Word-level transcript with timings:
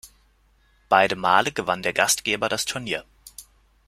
Beide 0.89 1.15
Male 1.15 1.51
gewann 1.51 1.83
der 1.83 1.93
Gastgeber 1.93 2.49
das 2.49 2.65
Turnier. 2.65 3.05